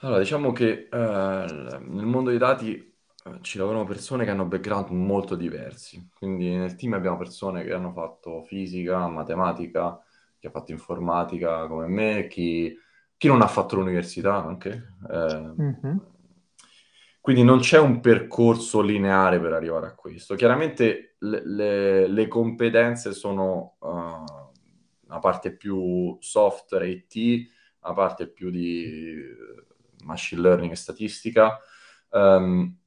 [0.00, 2.89] Allora, diciamo che eh, nel mondo dei dati
[3.24, 7.72] eh, ci lavorano persone che hanno background molto diversi, quindi nel team abbiamo persone che
[7.72, 10.00] hanno fatto fisica, matematica,
[10.38, 12.74] chi ha fatto informatica come me, chi,
[13.16, 14.94] chi non ha fatto l'università anche.
[15.10, 15.96] Eh, mm-hmm.
[17.20, 20.34] Quindi non c'è un percorso lineare per arrivare a questo.
[20.34, 23.88] Chiaramente le, le, le competenze sono uh,
[25.06, 27.50] una parte più software IT,
[27.82, 29.22] una parte più di
[30.04, 31.58] machine learning e statistica.
[32.08, 32.79] Um,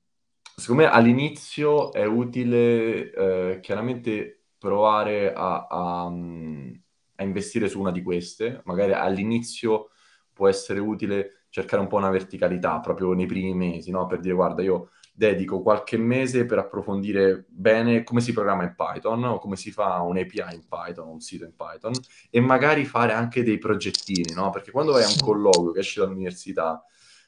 [0.56, 8.02] secondo me all'inizio è utile eh, chiaramente provare a, a, a, investire su una di
[8.02, 9.90] queste, magari all'inizio
[10.32, 14.08] può essere utile cercare un po' una verticalità proprio nei primi mesi, no?
[14.08, 19.24] per dire guarda io dedico qualche mese per approfondire bene come si programma in Python
[19.26, 21.94] o come si fa un API in Python, un sito in Python
[22.32, 24.50] e magari fare anche dei progettini, no?
[24.50, 26.84] perché quando vai a un colloquio che esci dall'università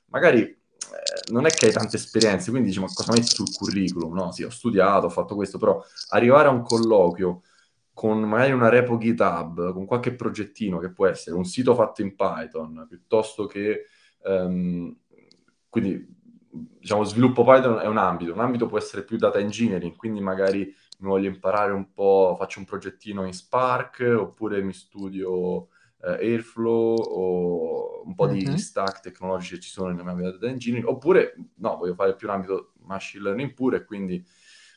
[0.07, 0.63] magari
[1.31, 4.13] non è che hai tante esperienze, quindi dici ma cosa metti sul curriculum?
[4.13, 7.41] No, sì, ho studiato, ho fatto questo, però arrivare a un colloquio
[7.93, 12.15] con magari una repo GitHub, con qualche progettino che può essere un sito fatto in
[12.15, 13.85] Python, piuttosto che...
[14.23, 14.95] Um,
[15.75, 16.07] quindi,
[16.49, 20.73] diciamo, sviluppo Python è un ambito, un ambito può essere più data engineering, quindi magari
[20.99, 25.67] mi voglio imparare un po', faccio un progettino in Spark, oppure mi studio eh,
[26.05, 28.51] Airflow o un po' mm-hmm.
[28.51, 32.73] di stack tecnologici che ci sono nell'ambito data engineering, oppure no, voglio fare più l'ambito
[32.81, 34.23] machine learning pure e quindi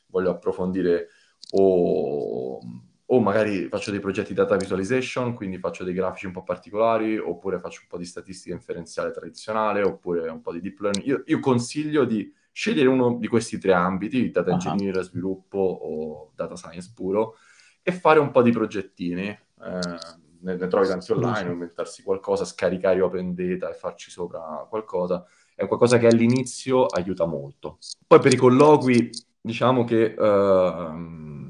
[0.07, 1.09] voglio approfondire
[1.51, 2.59] o,
[3.05, 7.59] o magari faccio dei progetti data visualization, quindi faccio dei grafici un po' particolari, oppure
[7.59, 11.05] faccio un po' di statistica inferenziale tradizionale, oppure un po' di deep learning.
[11.05, 15.03] Io, io consiglio di scegliere uno di questi tre ambiti, data engineering, uh-huh.
[15.03, 17.35] sviluppo o data science puro,
[17.81, 19.27] e fare un po' di progettini.
[19.27, 25.25] Eh, ne, ne trovi tanti online, inventarsi qualcosa, scaricare open data e farci sopra qualcosa,
[25.55, 27.77] è qualcosa che all'inizio aiuta molto.
[28.05, 29.09] Poi per i colloqui,
[29.41, 30.15] diciamo che...
[30.17, 31.47] Uh,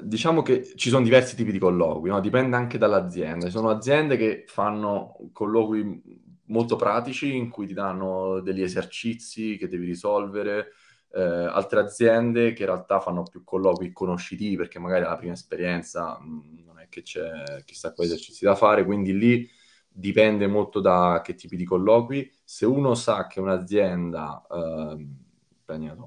[0.00, 2.20] diciamo che ci sono diversi tipi di colloqui, no?
[2.20, 3.46] dipende anche dall'azienda.
[3.46, 6.02] Ci sono aziende che fanno colloqui
[6.46, 10.72] molto pratici in cui ti danno degli esercizi che devi risolvere,
[11.14, 16.18] eh, altre aziende che in realtà fanno più colloqui conoscitivi perché magari la prima esperienza
[16.18, 19.48] mh, mm, non è che c'è chissà quali esercizi da fare, quindi lì
[19.88, 22.30] dipende molto da che tipi di colloqui.
[22.42, 25.06] Se uno sa che un'azienda, eh,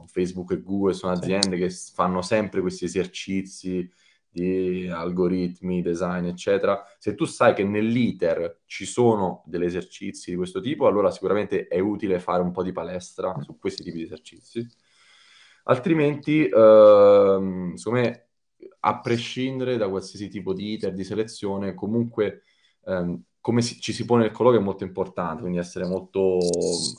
[0.08, 3.90] Facebook e Google sono aziende che fanno sempre questi esercizi
[4.30, 10.60] di algoritmi, design, eccetera, se tu sai che nell'iter ci sono degli esercizi di questo
[10.60, 14.68] tipo, allora sicuramente è utile fare un po' di palestra su questi tipi di esercizi.
[15.68, 18.28] Altrimenti, ehm, secondo me,
[18.82, 22.44] a prescindere da qualsiasi tipo di iter di selezione, comunque
[22.86, 26.40] ehm, come si, ci si pone nel colloquio è molto importante, quindi essere molto...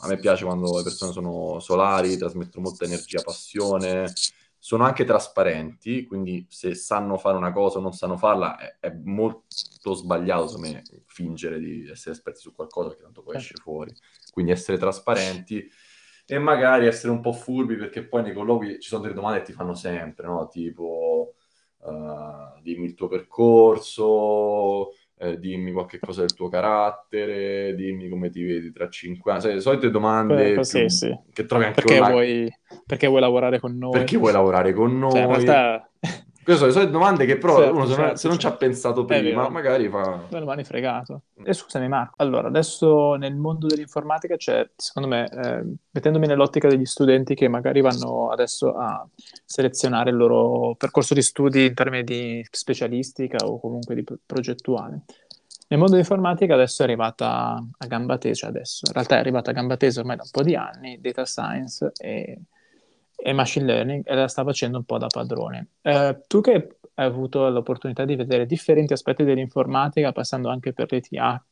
[0.01, 4.13] A me piace quando le persone sono solari, trasmettono molta energia, passione,
[4.57, 8.93] sono anche trasparenti, quindi se sanno fare una cosa o non sanno farla è, è
[9.05, 13.93] molto sbagliato, secondo me, fingere di essere esperti su qualcosa che tanto poi esce fuori.
[14.33, 15.69] Quindi essere trasparenti
[16.27, 19.47] e magari essere un po' furbi perché poi nei colloqui ci sono delle domande che
[19.47, 20.49] ti fanno sempre, no?
[20.49, 21.35] Tipo
[21.79, 28.43] uh, dimmi il tuo percorso, eh, dimmi qualche cosa del tuo carattere, dimmi come ti
[28.43, 31.17] vedi tra cinque anni, sai, le solite domande più, sì, sì.
[31.33, 32.53] che trovi anche perché vuoi,
[32.85, 33.93] perché vuoi lavorare con noi?
[33.93, 35.13] Perché vuoi lavorare con noi?
[35.13, 35.91] Cioè, in realtà
[36.47, 38.39] queste sono le solite domande che però certo, uno se, certo, se non certo.
[38.39, 38.65] ci ha certo.
[38.65, 40.27] pensato prima, magari fa...
[40.31, 41.23] Me lo fregato.
[41.43, 46.85] E scusami Marco, allora adesso nel mondo dell'informatica c'è, secondo me, eh, mettendomi nell'ottica degli
[46.85, 49.05] studenti che magari vanno adesso a
[49.45, 55.03] selezionare il loro percorso di studi in termini di specialistica o comunque di progettuale.
[55.69, 59.51] Nel mondo dell'informatica adesso è arrivata a gamba tesa, cioè adesso, in realtà è arrivata
[59.51, 62.39] a gamba tesa ormai da un po' di anni, data science e
[63.17, 65.69] e machine learning e la sta facendo un po' da padrone.
[65.83, 71.49] Eh, tu che hai avuto l'opportunità di vedere differenti aspetti dell'informatica, passando anche per l'ETH,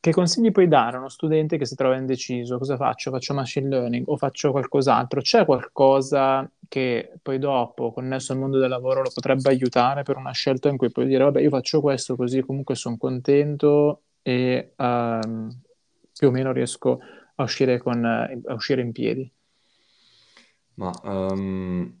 [0.00, 2.56] che consigli puoi dare a uno studente che si trova indeciso?
[2.58, 3.10] Cosa faccio?
[3.10, 5.20] Faccio machine learning o faccio qualcos'altro?
[5.20, 10.30] C'è qualcosa che poi dopo, connesso al mondo del lavoro, lo potrebbe aiutare per una
[10.30, 15.50] scelta in cui puoi dire, vabbè, io faccio questo così comunque sono contento e um,
[16.16, 17.00] più o meno riesco
[17.34, 19.30] a uscire, con, a uscire in piedi?
[20.78, 21.92] Ma um,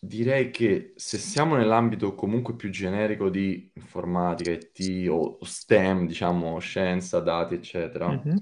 [0.00, 7.18] direi che se siamo nell'ambito comunque più generico di informatica, IT o STEM, diciamo scienza,
[7.18, 8.36] dati, eccetera, mm-hmm.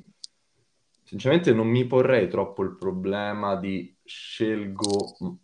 [1.03, 5.39] sinceramente non mi porrei troppo il problema di scelgo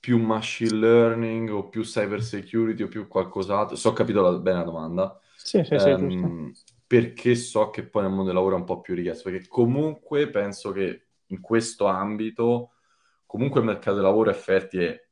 [0.00, 3.76] più machine learning o più cyber security o più qualcos'altro.
[3.76, 5.20] So ho capito la, bene la domanda.
[5.36, 6.50] Sì, sì, sì, um,
[6.86, 10.30] perché so che poi nel mondo del lavoro è un po' più richiesto, perché comunque
[10.30, 12.72] penso che in questo ambito
[13.26, 15.10] comunque il mercato del lavoro è fertile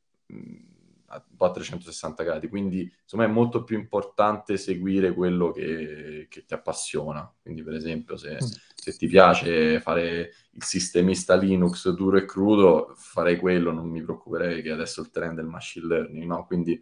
[1.10, 7.32] a 360 gradi, quindi insomma è molto più importante seguire quello che, che ti appassiona.
[7.40, 8.46] Quindi per esempio se, mm.
[8.74, 14.60] se, ti piace fare il sistemista Linux duro e crudo, farei quello, non mi preoccuperei
[14.60, 16.44] che adesso il trend è il machine learning, no?
[16.44, 16.78] Quindi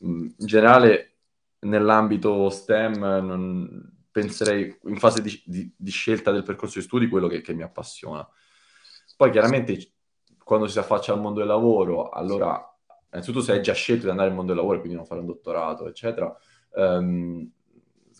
[0.00, 1.16] in generale
[1.60, 7.26] nell'ambito STEM non, penserei in fase di, di, di, scelta del percorso di studi quello
[7.26, 8.24] che, che mi appassiona.
[9.16, 9.92] Poi chiaramente
[10.42, 12.62] quando si affaccia al mondo del lavoro, allora
[13.10, 15.26] innanzitutto se hai già scelto di andare nel mondo del lavoro, quindi non fare un
[15.26, 16.34] dottorato, eccetera,
[16.74, 17.48] um,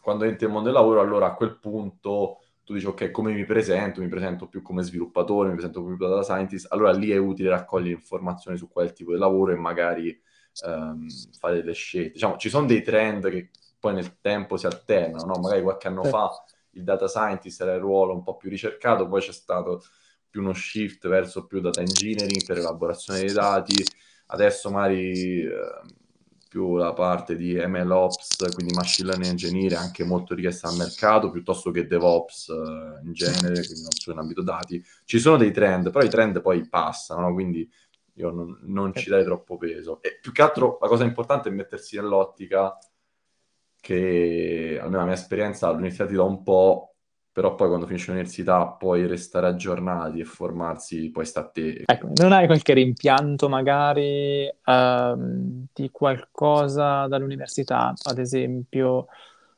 [0.00, 3.44] quando entri nel mondo del lavoro, allora a quel punto tu dici ok, come mi
[3.44, 4.00] presento?
[4.00, 7.50] Mi presento più come sviluppatore, mi presento più come data scientist, allora lì è utile
[7.50, 10.18] raccogliere informazioni su quel tipo di lavoro e magari
[10.66, 11.06] um,
[11.38, 12.12] fare delle scelte.
[12.12, 15.40] Diciamo, ci sono dei trend che poi nel tempo si alternano, no?
[15.40, 16.30] magari qualche anno fa
[16.70, 19.82] il data scientist era il ruolo un po' più ricercato, poi c'è stato
[20.34, 23.84] più uno shift verso più data engineering per elaborazione dei dati,
[24.26, 25.52] adesso magari eh,
[26.48, 31.70] più la parte di MLOps, quindi machine learning engineer, anche molto richiesta al mercato, piuttosto
[31.70, 34.84] che DevOps eh, in genere, quindi non solo in ambito dati.
[35.04, 37.32] Ci sono dei trend, però i trend poi passano, no?
[37.32, 37.70] quindi
[38.14, 40.02] io non, non ci dai troppo peso.
[40.02, 42.76] E più che altro la cosa importante è mettersi nell'ottica
[43.80, 46.93] che, almeno la mia esperienza all'università ti dà un po',
[47.34, 51.82] però poi quando finisci l'università puoi restare aggiornati e formarsi, poi sta a te.
[51.84, 59.06] Ecco, non hai qualche rimpianto magari uh, di qualcosa dall'università, ad esempio,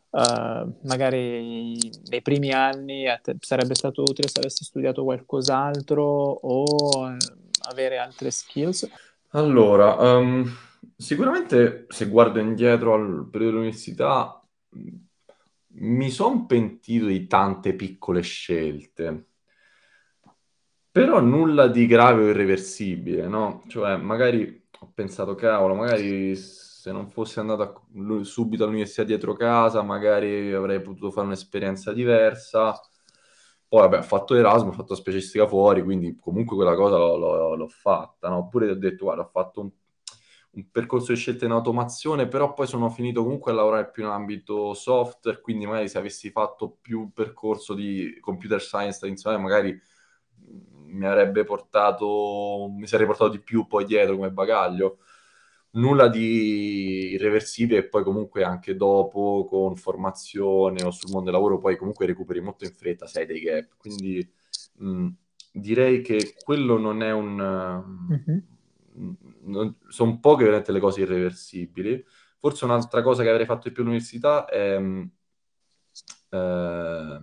[0.09, 1.77] uh, magari
[2.09, 3.05] nei primi anni
[3.41, 7.17] sarebbe stato utile se avessi studiato qualcos'altro o uh,
[7.69, 8.91] avere altre skills?
[9.33, 10.51] Allora, um,
[10.97, 14.43] sicuramente se guardo indietro al periodo dell'università
[15.79, 19.27] mi sono pentito di tante piccole scelte,
[20.91, 23.63] però nulla di grave o irreversibile, no?
[23.69, 29.83] Cioè, magari ho pensato, cavolo, magari se non fossi andato a, subito all'università dietro casa,
[29.83, 32.79] magari avrei potuto fare un'esperienza diversa.
[33.69, 37.55] Poi, vabbè, ho fatto Erasmus, ho fatto specialistica fuori, quindi comunque quella cosa l'ho, l'ho,
[37.57, 38.39] l'ho fatta, no?
[38.39, 39.71] Oppure ho detto, guarda, ho fatto un
[40.57, 44.09] un percorso di scelta in automazione, però poi sono finito comunque a lavorare più in
[44.09, 49.73] ambito software, quindi magari se avessi fatto più un percorso di computer science tradizionale, magari
[49.73, 54.99] mm, mi avrebbe portato, mi sarei portato di più poi dietro come bagaglio.
[55.73, 61.59] Nulla di irreversibile e poi comunque anche dopo con formazione o sul mondo del lavoro
[61.59, 63.77] poi comunque recuperi molto in fretta se hai dei gap.
[63.77, 64.27] Quindi
[64.79, 65.09] mh, mm,
[65.53, 67.85] direi che quello non è un...
[68.11, 69.26] Mm-hmm
[69.89, 72.05] sono poche veramente le cose irreversibili.
[72.39, 74.79] Forse un'altra cosa che avrei fatto di più all'università è
[76.31, 77.21] eh,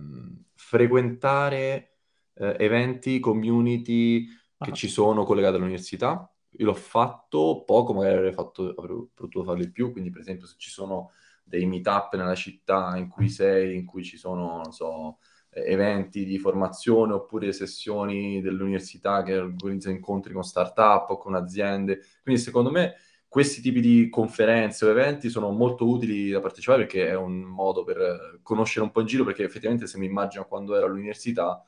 [0.54, 1.96] frequentare
[2.34, 4.26] eh, eventi, community
[4.58, 4.72] che ah.
[4.72, 6.28] ci sono collegati all'università.
[6.58, 10.46] Io l'ho fatto poco, magari avrei, fatto, avrei potuto farlo di più, quindi per esempio
[10.46, 11.10] se ci sono
[11.42, 15.18] dei meetup nella città in cui sei, in cui ci sono, non so,
[15.54, 22.00] eventi di formazione oppure sessioni dell'università che organizzano incontri con start-up o con aziende.
[22.22, 22.94] Quindi secondo me
[23.28, 27.84] questi tipi di conferenze o eventi sono molto utili da partecipare perché è un modo
[27.84, 31.64] per conoscere un po' in giro, perché effettivamente se mi immagino quando ero all'università,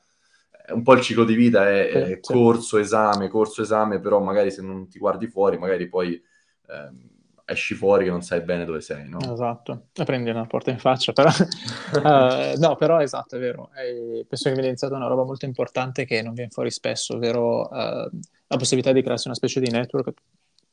[0.69, 4.61] un po' il ciclo di vita è, è corso, esame, corso, esame, però magari se
[4.61, 6.13] non ti guardi fuori, magari poi...
[6.13, 7.15] Eh,
[7.49, 9.19] esci fuori che non sai bene dove sei, no?
[9.19, 11.29] Esatto, e prendi una porta in faccia, però...
[11.29, 13.69] uh, no, però esatto, è vero.
[13.73, 17.69] E penso che viene iniziata una roba molto importante che non viene fuori spesso, ovvero
[17.69, 18.09] uh,
[18.47, 20.13] la possibilità di crearsi una specie di network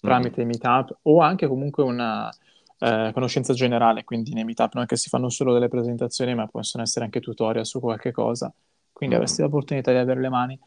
[0.00, 0.48] tramite mm.
[0.48, 5.08] meetup o anche comunque una uh, conoscenza generale, quindi nei meetup non è che si
[5.08, 8.52] fanno solo delle presentazioni, ma possono essere anche tutorial su qualche cosa,
[8.92, 9.18] quindi mm.
[9.18, 10.58] avresti l'opportunità di avere le mani.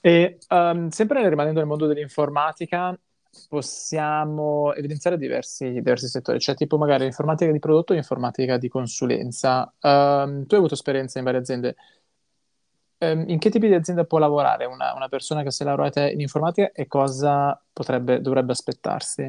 [0.00, 2.98] E um, sempre rimanendo nel mondo dell'informatica,
[3.48, 9.72] possiamo evidenziare diversi, diversi, settori, cioè tipo magari informatica di prodotto e informatica di consulenza.
[9.80, 11.76] Um, tu hai avuto esperienza in varie aziende.
[12.98, 16.08] Um, in che tipi di azienda può lavorare una, una persona che si è laureata
[16.08, 19.28] in informatica e cosa potrebbe, dovrebbe aspettarsi?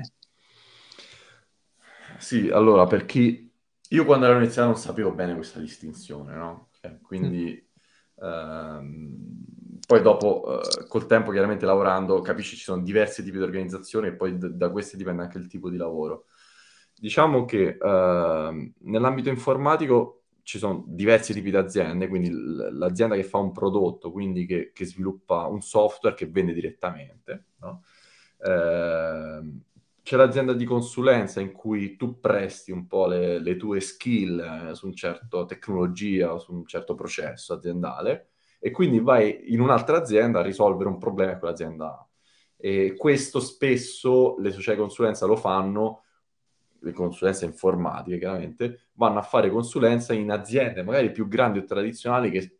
[2.17, 3.51] Sì, allora, per chi...
[3.89, 6.69] Io quando ero iniziato non sapevo bene questa distinzione, no?
[6.81, 7.63] Eh, quindi...
[7.63, 7.71] Mm.
[8.23, 9.33] Um
[9.85, 14.13] poi dopo, eh, col tempo, chiaramente lavorando, capisci ci sono diversi tipi di organizzazioni e
[14.13, 16.25] poi d- da queste dipende anche il tipo di lavoro.
[16.95, 23.37] Diciamo che eh, nell'ambito informatico ci sono diversi tipi di aziende, quindi l'azienda che fa
[23.39, 27.83] un prodotto, quindi che, che sviluppa un software che vende direttamente, no?
[28.39, 29.41] eh,
[30.03, 34.39] c'è l'azienda di consulenza in cui tu presti un po' le, le tue skill
[34.69, 39.61] eh, su una certa tecnologia o su un certo processo aziendale e quindi vai in
[39.61, 42.07] un'altra azienda a risolvere un problema che quell'azienda ha.
[42.57, 46.03] E questo spesso le società di consulenza lo fanno,
[46.79, 52.29] le consulenze informatiche chiaramente, vanno a fare consulenza in aziende magari più grandi o tradizionali
[52.29, 52.59] che,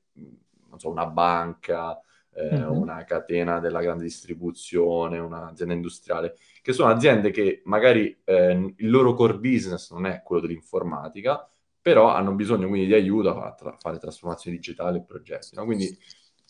[0.70, 2.00] non so, una banca,
[2.36, 2.72] eh, mm-hmm.
[2.72, 9.14] una catena della grande distribuzione, un'azienda industriale, che sono aziende che magari eh, il loro
[9.14, 11.48] core business non è quello dell'informatica,
[11.82, 15.56] però hanno bisogno quindi di aiuto a tra- fare trasformazioni digitali e progetti.
[15.56, 15.66] No?
[15.66, 15.98] Quindi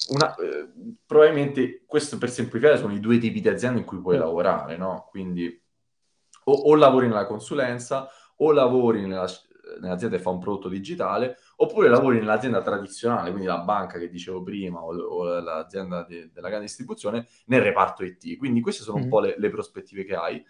[0.10, 0.69] una, eh,
[1.06, 4.19] probabilmente questo per semplificare sono i due tipi di aziende in cui puoi mm.
[4.19, 5.08] lavorare, no?
[5.10, 5.62] Quindi
[6.46, 9.28] o, o lavori nella consulenza o lavori nella,
[9.80, 14.43] nell'azienda che fa un prodotto digitale, oppure lavori nell'azienda tradizionale, quindi la banca che dicevo
[14.43, 18.38] prima o, o l'azienda de, della grande distribuzione, nel reparto IT.
[18.38, 19.06] Quindi queste sono mm-hmm.
[19.06, 20.43] un po' le, le, prospettive che hai.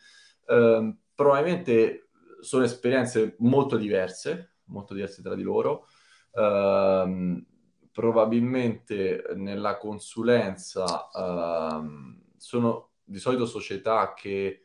[0.47, 5.87] Eh, probabilmente sono esperienze molto diverse, molto diverse tra di loro.
[6.33, 7.45] Eh,
[7.91, 11.81] probabilmente nella consulenza eh,
[12.37, 14.62] sono di solito società che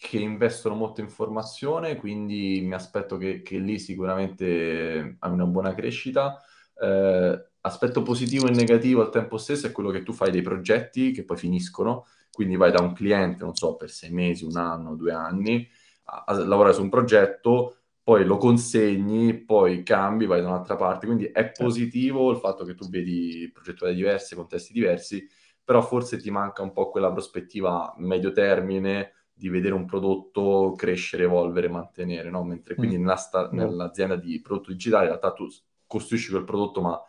[0.00, 5.74] che investono molto in formazione, quindi mi aspetto che, che lì sicuramente hai una buona
[5.74, 6.42] crescita.
[6.80, 11.10] Eh, aspetto positivo e negativo al tempo stesso è quello che tu fai dei progetti
[11.10, 14.96] che poi finiscono, quindi vai da un cliente, non so, per sei mesi, un anno,
[14.96, 15.68] due anni,
[16.04, 21.04] a, a lavorare su un progetto, poi lo consegni, poi cambi, vai da un'altra parte,
[21.04, 21.64] quindi è certo.
[21.64, 25.28] positivo il fatto che tu vedi progettuali diversi, contesti diversi,
[25.62, 31.22] però forse ti manca un po' quella prospettiva medio termine, di vedere un prodotto crescere,
[31.22, 32.44] evolvere, mantenere, no?
[32.44, 33.00] Mentre quindi mm.
[33.00, 35.48] nella sta- nell'azienda di prodotto digitale in realtà tu
[35.86, 37.02] costruisci quel prodotto ma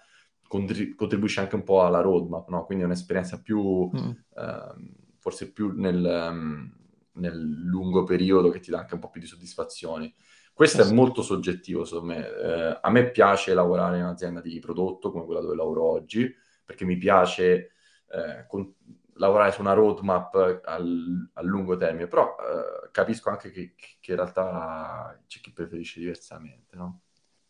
[0.47, 2.63] contri- contribuisci anche un po' alla roadmap, no?
[2.63, 4.09] Quindi è un'esperienza più, mm.
[4.37, 4.75] eh,
[5.17, 6.73] forse più nel, um,
[7.15, 10.13] nel, lungo periodo che ti dà anche un po' più di soddisfazioni.
[10.53, 12.27] Questo è molto soggettivo, secondo me.
[12.27, 16.85] Eh, a me piace lavorare in un'azienda di prodotto come quella dove lavoro oggi, perché
[16.85, 17.71] mi piace
[18.07, 18.73] eh, con-
[19.21, 24.17] lavorare su una roadmap al, a lungo termine, però eh, capisco anche che, che, in
[24.17, 27.01] realtà c'è chi preferisce diversamente, no?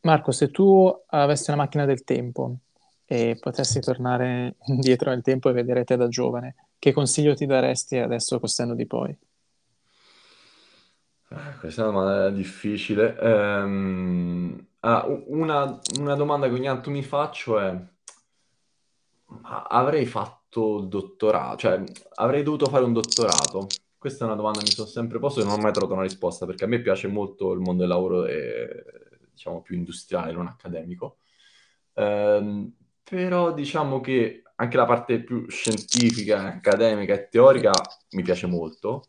[0.01, 2.57] Marco, se tu avessi una macchina del tempo
[3.05, 7.97] e potessi tornare indietro nel tempo e vedere te da giovane, che consiglio ti daresti
[7.97, 9.17] adesso senno di poi?
[11.29, 13.15] Ah, questa è una domanda difficile.
[13.21, 17.73] Um, ah, una, una domanda che ogni tanto mi faccio è
[19.69, 21.81] avrei fatto fatto il dottorato, cioè
[22.15, 23.67] avrei dovuto fare un dottorato?
[23.97, 26.03] Questa è una domanda che mi sono sempre posto e non ho mai trovato una
[26.03, 28.83] risposta perché a me piace molto il mondo del lavoro e,
[29.31, 31.17] diciamo più industriale, non accademico.
[31.93, 37.71] Ehm, però diciamo che anche la parte più scientifica, accademica e teorica
[38.11, 39.03] mi piace molto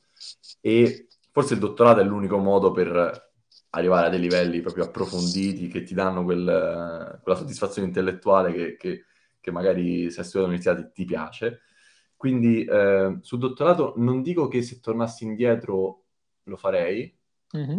[0.61, 3.31] e forse il dottorato è l'unico modo per
[3.71, 9.05] arrivare a dei livelli proprio approfonditi che ti danno quel, quella soddisfazione intellettuale che, che
[9.43, 11.61] che magari se hai studiato all'università ti, ti piace.
[12.17, 16.05] Quindi eh, sul dottorato non dico che se tornassi indietro
[16.45, 17.15] lo farei,
[17.57, 17.79] mm-hmm.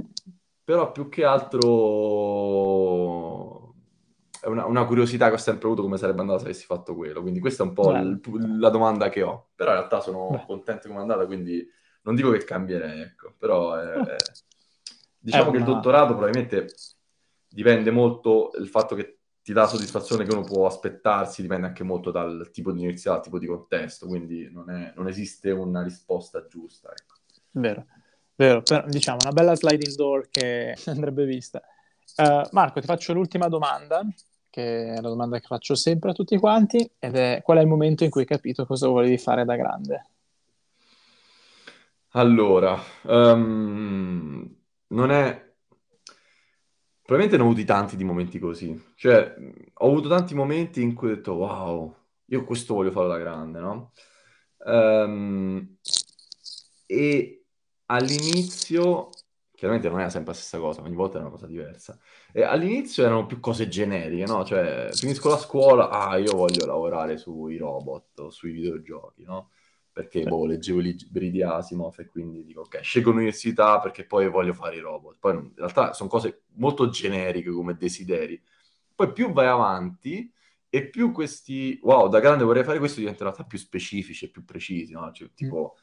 [0.64, 2.14] però più che altro
[4.42, 7.22] è una, una, curiosità che ho sempre avuto come sarebbe andata se avessi fatto quello.
[7.22, 8.20] Quindi questa è un po' il,
[8.60, 9.52] la domanda che ho.
[9.56, 10.44] Però in realtà sono Beh.
[10.46, 11.66] contento come è andata, quindi
[12.02, 13.34] non dico che cambierei, ecco.
[13.38, 14.18] Però è, ah.
[15.18, 16.68] diciamo è che il dottorato probabilmente
[17.48, 21.84] dipende molto il fatto che ti dà la soddisfazione che uno può aspettarsi, dipende anche
[21.84, 25.84] molto dal tipo di università, dal tipo di contesto, quindi non, è, non esiste una
[25.84, 26.90] risposta giusta.
[26.90, 27.16] Ecco.
[27.52, 27.86] Vero,
[28.36, 31.62] vero, però, diciamo una bella sliding door che andrebbe vista.
[32.16, 34.02] Uh, Marco, ti faccio l'ultima domanda,
[34.50, 37.68] che è la domanda che faccio sempre a tutti quanti, ed è qual è il
[37.68, 40.08] momento in cui hai capito cosa volevi fare da grande?
[42.12, 44.56] Allora, um,
[44.88, 45.53] non è
[47.14, 48.84] Probabilmente ne ho avuti tanti di momenti così.
[48.96, 49.36] Cioè,
[49.72, 51.96] ho avuto tanti momenti in cui ho detto, wow,
[52.26, 53.92] io questo voglio fare da grande, no?
[54.66, 55.78] Um,
[56.88, 57.46] e
[57.86, 59.10] all'inizio,
[59.52, 62.00] chiaramente non era sempre la stessa cosa, ogni volta era una cosa diversa.
[62.32, 64.44] E all'inizio erano più cose generiche, no?
[64.44, 69.52] Cioè, finisco la scuola, ah, io voglio lavorare sui robot sui videogiochi, no?
[69.94, 74.28] Perché boh, leggevo i libri di Asimov e quindi dico ok, scelgo l'università perché poi
[74.28, 75.18] voglio fare i robot.
[75.20, 78.42] Poi in realtà sono cose molto generiche come desideri.
[78.96, 80.32] Poi più vai avanti
[80.68, 84.30] e più questi, wow, da grande vorrei fare questo, diventano in realtà più specifici e
[84.30, 85.12] più precisi, no?
[85.12, 85.78] Cioè, tipo,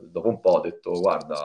[0.00, 0.06] mm.
[0.10, 1.44] dopo un po' ho detto, guarda,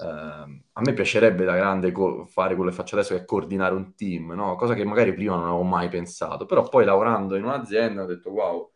[0.00, 3.74] Uh, a me piacerebbe da grande co- fare quello che faccio adesso, che è coordinare
[3.74, 4.54] un team, no?
[4.54, 8.30] cosa che magari prima non avevo mai pensato, però poi lavorando in un'azienda ho detto
[8.30, 8.70] wow,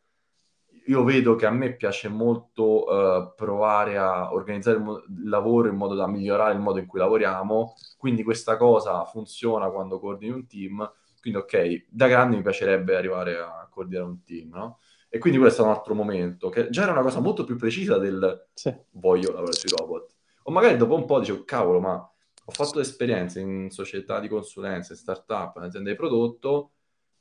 [0.86, 5.68] io vedo che a me piace molto uh, provare a organizzare il, mo- il, lavoro
[5.68, 10.32] in modo da migliorare il modo in cui lavoriamo, quindi questa cosa funziona quando coordini
[10.32, 14.78] un team, quindi ok, da grande mi piacerebbe arrivare a coordinare un team, no?
[15.08, 17.98] E quindi quello è un altro momento, che già era una cosa molto più precisa
[17.98, 18.74] del sì.
[18.92, 20.10] voglio lavorare sui robot.
[20.44, 22.12] O magari dopo un po' dicevo, cavolo, ma
[22.44, 26.71] ho fatto esperienze in società di consulenza, in startup, in aziende di prodotto,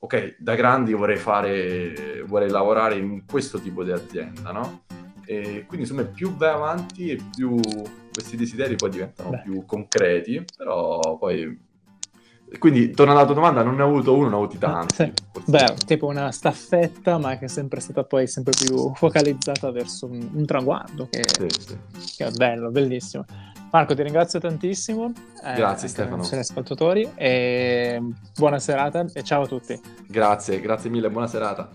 [0.03, 4.83] ok, da grandi vorrei fare, vorrei lavorare in questo tipo di azienda, no?
[5.25, 7.59] E quindi insomma più vai avanti e più
[8.11, 9.41] questi desideri poi diventano Beh.
[9.43, 11.69] più concreti, però poi...
[12.59, 14.95] Quindi, tornando alla tua domanda, non ne ho avuto uno, ne ho avuti tanti.
[14.95, 15.11] Sì.
[15.45, 20.29] Beh, tipo una staffetta, ma che è sempre stata poi sempre più focalizzata verso un,
[20.33, 21.77] un traguardo, che, sì, sì.
[22.17, 23.25] che è bello, bellissimo.
[23.71, 25.13] Marco, ti ringrazio tantissimo.
[25.43, 26.23] Eh, grazie eh, Stefano.
[26.23, 28.01] Siete ascoltatori e
[28.37, 29.79] buona serata e ciao a tutti.
[30.07, 31.69] Grazie, grazie mille, buona serata.